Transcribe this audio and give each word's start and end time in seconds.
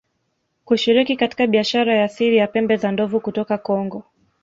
kushiriki 0.65 1.15
katika 1.15 1.47
biashara 1.47 1.95
ya 1.95 2.07
siri 2.09 2.37
ya 2.37 2.47
pembe 2.47 2.77
za 2.77 2.91
ndovu 2.91 3.19
kutoka 3.19 3.57
Kongo 3.57 4.03